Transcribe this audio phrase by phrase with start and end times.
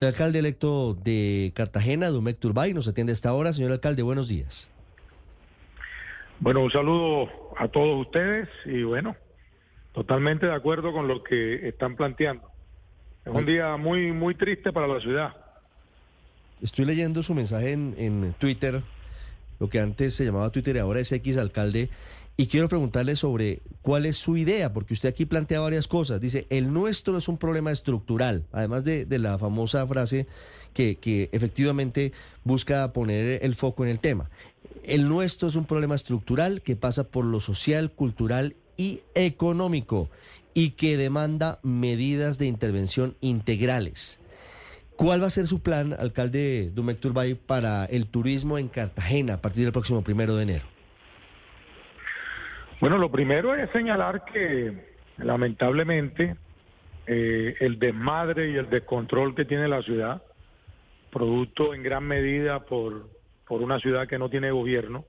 [0.00, 3.52] El alcalde electo de Cartagena, Dumec Turbay, nos atiende a esta hora.
[3.52, 4.68] Señor alcalde, buenos días.
[6.38, 7.28] Bueno, un saludo
[7.58, 9.16] a todos ustedes y bueno,
[9.92, 12.48] totalmente de acuerdo con lo que están planteando.
[13.26, 15.34] Es un día muy, muy triste para la ciudad.
[16.62, 18.82] Estoy leyendo su mensaje en, en Twitter,
[19.58, 21.90] lo que antes se llamaba Twitter y ahora es X alcalde,
[22.40, 26.20] y quiero preguntarle sobre cuál es su idea, porque usted aquí plantea varias cosas.
[26.20, 30.28] Dice, el nuestro es un problema estructural, además de, la famosa frase
[30.72, 32.12] que, efectivamente
[32.44, 34.30] busca poner el foco en el tema.
[34.84, 40.08] El nuestro es un problema estructural que pasa por lo social, cultural y económico
[40.54, 44.20] y que demanda medidas de intervención integrales.
[44.94, 49.40] ¿Cuál va a ser su plan, alcalde Dumec Turbay, para el turismo en Cartagena a
[49.40, 50.77] partir del próximo primero de enero?
[52.80, 56.36] Bueno, lo primero es señalar que lamentablemente
[57.08, 60.22] eh, el desmadre y el descontrol que tiene la ciudad,
[61.10, 63.10] producto en gran medida por,
[63.48, 65.04] por una ciudad que no tiene gobierno,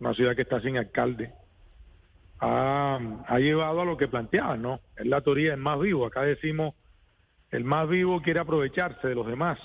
[0.00, 1.32] una ciudad que está sin alcalde,
[2.40, 2.98] ha,
[3.38, 4.80] llevado a lo que planteaban, ¿no?
[4.96, 6.06] Es la teoría del más vivo.
[6.06, 6.74] Acá decimos,
[7.50, 9.58] el más vivo quiere aprovecharse de los demás.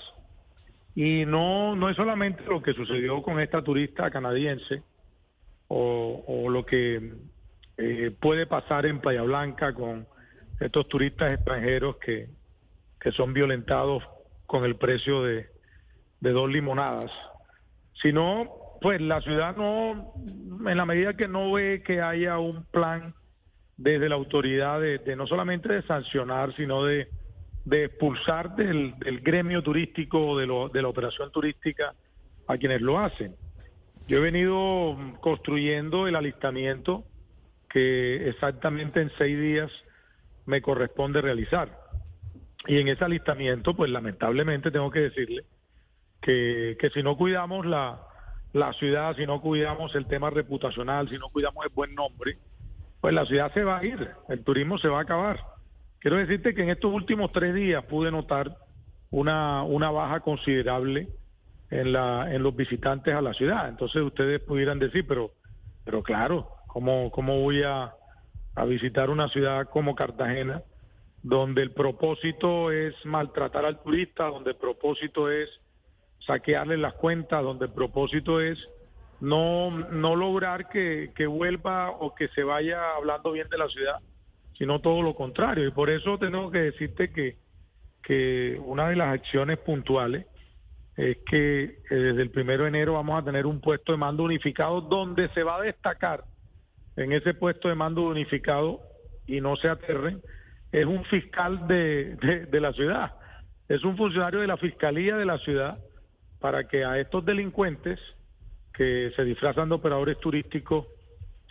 [0.94, 4.82] Y no, no es solamente lo que sucedió con esta turista canadiense,
[5.68, 7.12] o, lo que
[7.76, 10.06] eh, puede pasar en Playa Blanca con
[10.60, 12.28] estos turistas extranjeros que,
[13.00, 14.02] que son violentados
[14.46, 15.48] con el precio de,
[16.20, 17.10] de dos limonadas,
[18.00, 20.14] sino pues la ciudad no,
[20.68, 23.14] en la medida que no ve que haya un plan
[23.76, 27.08] desde la autoridad de, no solamente de sancionar, sino de,
[27.64, 31.94] de expulsar del, del gremio turístico, de, lo, de la operación turística
[32.46, 33.34] a quienes lo hacen.
[34.08, 37.04] Yo he venido construyendo el alistamiento
[37.68, 39.70] que exactamente en seis días
[40.44, 41.76] me corresponde realizar.
[42.68, 45.44] Y en ese alistamiento, pues lamentablemente tengo que decirle
[46.20, 48.00] que, que si no cuidamos la,
[48.52, 52.38] la ciudad, si no cuidamos el tema reputacional, si no cuidamos el buen nombre,
[53.00, 55.40] pues la ciudad se va a ir, el turismo se va a acabar.
[55.98, 58.56] Quiero decirte que en estos últimos tres días pude notar
[59.10, 61.08] una, una baja considerable
[61.70, 63.68] en, la, en los visitantes a la ciudad.
[63.68, 65.32] Entonces ustedes pudieran decir, pero,
[65.84, 67.94] pero claro, ¿cómo, cómo voy a,
[68.66, 70.62] visitar una ciudad como Cartagena,
[71.22, 75.50] donde el propósito es maltratar al turista, donde el propósito es
[76.20, 78.58] saquearle las cuentas, donde el propósito es
[79.20, 84.00] no, no lograr que, que vuelva o que se vaya hablando bien de la ciudad,
[84.56, 85.68] sino todo lo contrario.
[85.68, 87.36] Y por eso tengo que decirte que,
[88.02, 90.24] que una de las acciones puntuales
[90.96, 94.22] es que eh, desde el primero de enero vamos a tener un puesto de mando
[94.24, 96.24] unificado donde se va a destacar
[96.96, 98.80] en ese puesto de mando unificado
[99.26, 100.22] y no se aterren,
[100.72, 102.16] es un fiscal de,
[102.50, 103.16] de, la ciudad,
[103.68, 105.78] es un funcionario de la fiscalía de la ciudad
[106.40, 108.00] para que a estos delincuentes
[108.72, 110.86] que se disfrazan de operadores turísticos,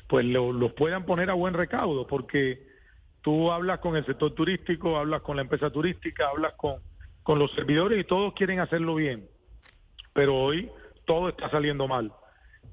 [0.07, 2.67] pues los puedan poner a buen recaudo, porque
[3.21, 6.81] tú hablas con el sector turístico, hablas con la empresa turística, hablas con,
[7.23, 9.27] con los servidores y todos quieren hacerlo bien
[10.15, 10.71] pero hoy
[11.03, 12.13] todo está saliendo mal.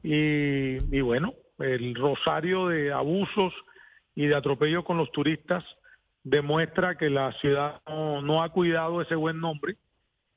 [0.04, 3.52] Y, bueno, el rosario de abusos
[4.14, 5.64] y de atropello con los turistas
[6.22, 9.76] demuestra que la ciudad no, ha cuidado ese buen nombre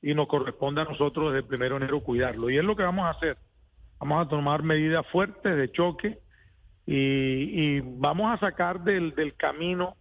[0.02, 2.50] y nos corresponde a nosotros desde el primero de enero cuidarlo.
[2.50, 3.38] Y es lo que vamos a hacer.
[4.00, 6.18] Vamos a tomar medidas fuertes de choque
[6.86, 9.96] y, vamos a sacar del camino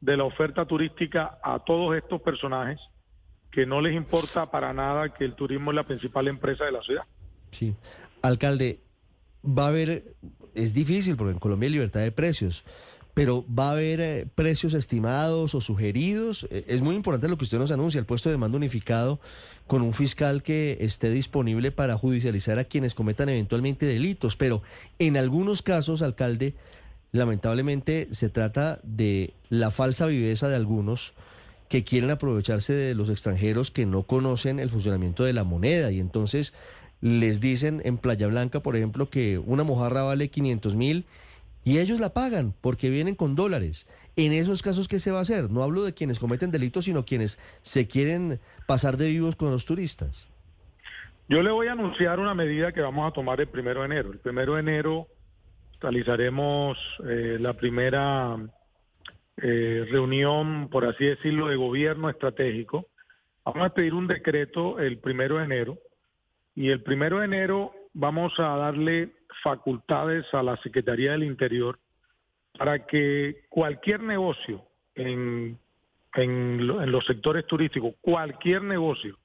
[0.00, 2.80] de la oferta turística a todos estos personajes
[3.50, 6.82] que no les importa para nada que el turismo es la principal empresa de la
[6.82, 7.04] ciudad.
[7.50, 7.74] Sí.
[8.22, 8.80] Alcalde,
[9.44, 10.14] va a haber,
[10.54, 12.64] es difícil porque en Colombia hay libertad de precios,
[13.14, 16.46] pero va a haber eh, precios estimados o sugeridos.
[16.50, 19.20] Eh, es muy importante lo que usted nos anuncia, el puesto de mando unificado
[19.66, 24.62] con un fiscal que esté disponible para judicializar a quienes cometan eventualmente delitos, pero
[24.98, 26.54] en algunos casos, alcalde,
[27.12, 31.14] lamentablemente se trata de la falsa viveza de algunos
[31.68, 36.00] que quieren aprovecharse de los extranjeros que no conocen el funcionamiento de la moneda y
[36.00, 36.54] entonces
[37.00, 41.04] les dicen en Playa Blanca, por ejemplo, que una mojarra vale 500 mil
[41.64, 43.86] y ellos la pagan porque vienen con dólares.
[44.16, 45.50] En esos casos, ¿qué se va a hacer?
[45.50, 49.66] No hablo de quienes cometen delitos, sino quienes se quieren pasar de vivos con los
[49.66, 50.26] turistas.
[51.28, 54.12] Yo le voy a anunciar una medida que vamos a tomar el primero de enero.
[54.12, 55.08] El primero de enero
[55.80, 58.36] realizaremos eh, la primera
[59.40, 62.88] eh, reunión, por así decirlo, de gobierno estratégico.
[63.44, 65.78] Vamos a pedir un decreto el primero de enero
[66.54, 69.12] y el primero de enero vamos a darle
[69.42, 71.78] facultades a la Secretaría del Interior
[72.58, 74.64] para que cualquier negocio
[74.96, 75.56] en,
[76.14, 79.16] en, los sectores turísticos, cualquier negocio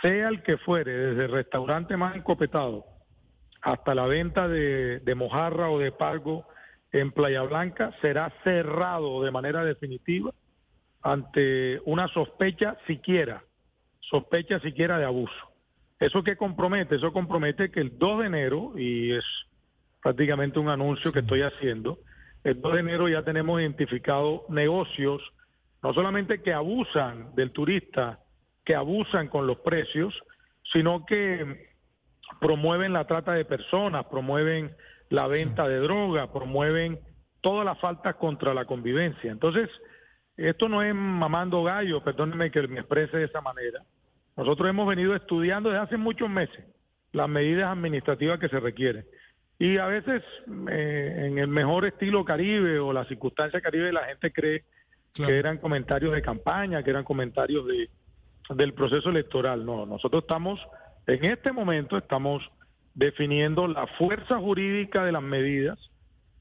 [0.00, 2.86] sea el que fuere, desde el restaurante más encopetado
[3.60, 6.46] hasta la venta de, de mojarra o de pargo
[6.92, 10.32] en Playa Blanca, será cerrado de manera definitiva
[11.02, 13.42] ante una sospecha siquiera,
[14.00, 15.52] sospecha siquiera de abuso.
[15.98, 16.96] ¿Eso qué compromete?
[16.96, 19.24] Eso compromete que el 2 de enero, y es
[20.02, 21.98] prácticamente un anuncio que estoy haciendo,
[22.44, 25.22] el 2 de enero ya tenemos identificado negocios,
[25.82, 28.20] no solamente que abusan del turista,
[28.64, 30.14] que abusan con los precios,
[30.72, 31.71] sino que
[32.40, 34.74] promueven la trata de personas, promueven
[35.10, 37.00] la venta de droga, promueven
[37.40, 39.30] todas las faltas contra la convivencia.
[39.30, 39.68] Entonces,
[40.36, 43.82] esto no es mamando gallo, perdónenme que me exprese de esa manera.
[44.36, 46.64] Nosotros hemos venido estudiando desde hace muchos meses
[47.12, 49.04] las medidas administrativas que se requieren.
[49.58, 50.22] Y a veces,
[50.70, 54.64] eh, en el mejor estilo caribe o la circunstancia caribe, la gente cree
[55.12, 57.90] que eran comentarios de campaña, que eran comentarios de,
[58.50, 59.64] del proceso electoral.
[59.64, 60.58] No, nosotros estamos,
[61.06, 62.42] en este momento, estamos
[62.94, 65.78] definiendo la fuerza jurídica de las medidas,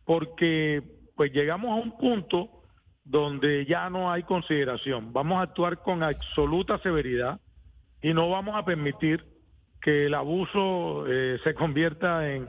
[0.06, 0.84] porque
[1.16, 2.50] pues llegamos a un punto
[3.04, 5.14] donde ya no hay consideración.
[5.14, 7.40] Vamos a actuar con absoluta severidad
[8.02, 9.26] y no vamos a permitir
[9.82, 12.48] que el abuso eh, se convierta en,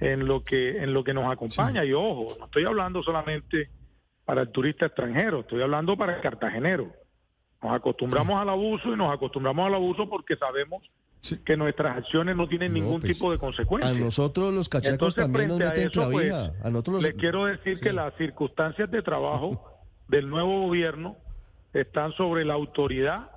[0.00, 1.84] en lo que en lo que nos acompaña.
[1.84, 3.70] Y ojo no estoy hablando solamente
[4.24, 6.92] para el turista extranjero estoy hablando para el cartagenero.
[7.62, 10.82] Nos acostumbramos al abuso y nos acostumbramos al abuso porque sabemos
[11.44, 13.94] que nuestras acciones no tienen ningún pues, tipo de consecuencias.
[13.94, 18.14] A nosotros los cachacos también nos meten pues, a nosotros Les quiero decir que las
[18.16, 19.64] circunstancias de trabajo
[20.08, 21.16] del nuevo gobierno
[21.72, 23.30] están sobre la autoridad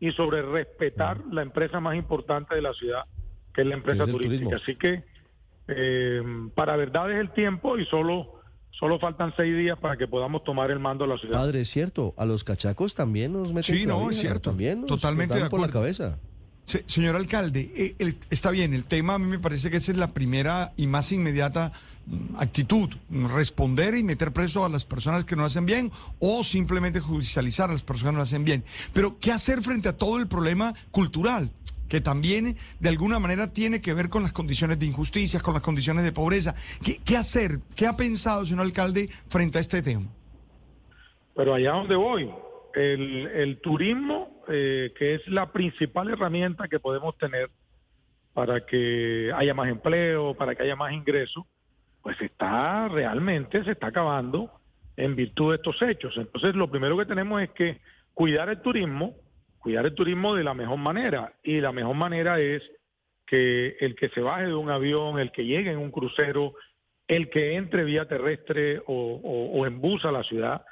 [0.00, 3.04] y sobre respetar la empresa más importante de la ciudad,
[3.54, 4.56] que es la empresa turística.
[4.56, 5.04] Así que
[5.68, 6.22] eh,
[6.54, 8.38] para verdad es el tiempo y solo
[8.78, 11.40] Solo faltan seis días para que podamos tomar el mando de la ciudad.
[11.40, 14.50] Padre, es cierto, a los cachacos también nos meten Sí, no, es cierto.
[14.50, 16.20] También Totalmente de por la cabeza.
[16.86, 20.12] Señor alcalde, eh, está bien, el tema a mí me parece que esa es la
[20.12, 21.72] primera y más inmediata
[22.06, 27.00] mm, actitud, responder y meter preso a las personas que no hacen bien o simplemente
[27.00, 28.64] judicializar a las personas que no hacen bien.
[28.92, 31.50] Pero, ¿qué hacer frente a todo el problema cultural?
[31.88, 35.62] que también de alguna manera tiene que ver con las condiciones de injusticia, con las
[35.62, 36.54] condiciones de pobreza.
[36.82, 37.60] ¿Qué, hacer?
[37.74, 40.06] ¿Qué ha pensado, señor alcalde, frente a este tema?
[41.34, 42.30] Pero allá donde voy,
[42.78, 47.50] el, turismo, eh, que es la principal herramienta que podemos tener
[48.32, 51.44] para que haya más empleo, para que haya más ingresos,
[52.02, 54.52] pues está realmente, se está acabando
[54.96, 56.14] en virtud de estos hechos.
[56.16, 57.80] Entonces, lo primero que tenemos es que
[58.14, 59.16] cuidar el turismo,
[59.58, 61.32] cuidar el turismo de la mejor manera.
[61.42, 62.62] Y la mejor manera es
[63.26, 66.54] que el que se baje de un avión, el que llegue en un crucero,
[67.06, 70.64] el que entre vía terrestre o, en bus a la ciudad,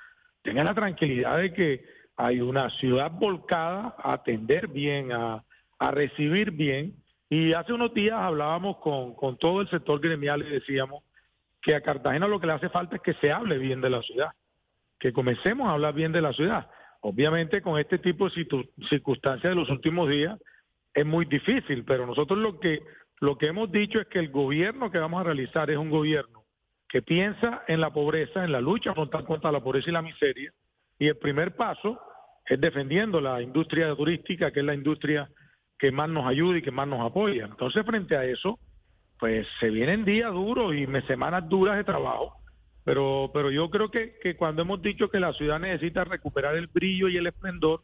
[0.43, 1.85] tenga la tranquilidad de que
[2.17, 5.43] hay una ciudad volcada a atender bien, a,
[5.93, 6.95] recibir bien.
[7.29, 11.03] Y hace unos días hablábamos con, con todo el sector gremial y decíamos
[11.61, 14.01] que a Cartagena lo que le hace falta es que se hable bien de la
[14.03, 14.31] ciudad,
[14.99, 16.71] que comencemos a hablar bien de la ciudad.
[17.01, 18.47] Obviamente con este tipo de
[18.89, 20.39] circunstancias de los últimos días
[20.95, 22.83] es muy difícil, pero nosotros lo que
[23.21, 26.45] lo que hemos dicho es que el gobierno que vamos a realizar es un gobierno
[26.89, 30.53] que piensa en la pobreza, en la lucha frontal contra la pobreza y la miseria,
[30.98, 32.00] y el primer paso
[32.46, 35.28] es defendiendo la industria turística, que es la industria
[35.78, 37.44] que más nos ayuda y que más nos apoya.
[37.44, 38.58] Entonces, frente a eso,
[39.19, 42.36] pues se vienen días duros y semanas duras de trabajo,
[42.84, 46.69] pero, pero yo creo que, que cuando hemos dicho que la ciudad necesita recuperar el
[46.69, 47.82] brillo y el esplendor,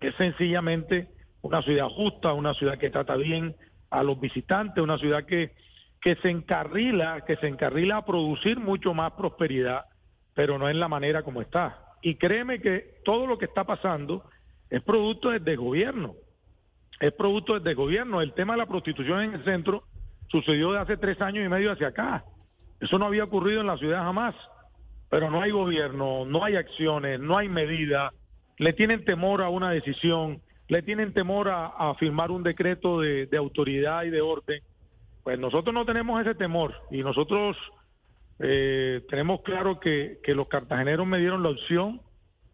[0.00, 1.08] es sencillamente
[1.40, 3.56] una ciudad justa, una ciudad que trata bien
[3.90, 5.54] a los visitantes, una ciudad que,
[6.00, 9.84] que se encarrila, que se encarrila a producir mucho más prosperidad,
[10.34, 11.84] pero no en la manera como está.
[12.04, 14.24] Y créeme que todo lo que está pasando
[14.68, 16.14] es producto desde gobierno,
[17.00, 18.20] es producto desde gobierno.
[18.20, 19.84] El tema de la prostitución en el centro
[20.28, 22.22] sucedió de hace tres años y medio hacia acá.
[22.78, 24.34] Eso no había ocurrido en la ciudad jamás,
[25.08, 28.12] pero no hay gobierno, no hay acciones, no hay medidas,
[28.58, 34.04] le tienen temor a una decisión, le tienen temor a, firmar un decreto de, autoridad
[34.04, 34.62] y de orden.
[35.22, 37.56] Pues nosotros no tenemos ese temor y nosotros
[38.40, 42.00] eh, tenemos claro que, los cartageneros me dieron la opción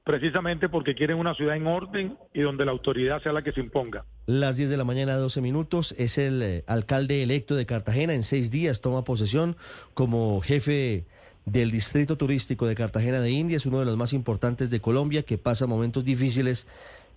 [0.04, 3.60] precisamente porque quieren una ciudad en orden y donde la autoridad sea la que se
[3.60, 4.04] imponga.
[4.26, 8.14] Las 10 de la mañana, 12 minutos, es el eh, alcalde electo de Cartagena.
[8.14, 9.56] En seis días toma posesión
[9.94, 11.04] como jefe
[11.44, 13.56] del Distrito Turístico de Cartagena de India.
[13.56, 16.66] Es uno de los más importantes de Colombia que pasa momentos difíciles,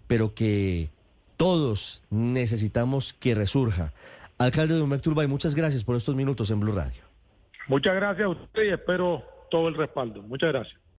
[0.08, 0.90] pero que
[1.38, 3.94] todos necesitamos que resurja.
[4.38, 7.13] Alcalde de Turbay, muchas gracias por estos minutos en Blue Radio.
[7.68, 10.22] Muchas gracias a usted y espero todo el respaldo.
[10.22, 10.83] Muchas gracias.